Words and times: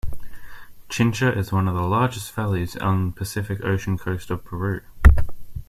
Chincha 0.89 1.37
is 1.37 1.51
one 1.51 1.65
the 1.65 1.73
largest 1.73 2.33
valleys 2.33 2.75
on 2.75 3.11
Pacific 3.13 3.63
Ocean 3.63 3.99
coast 3.99 4.31
of 4.31 4.43
Peru. 4.43 4.81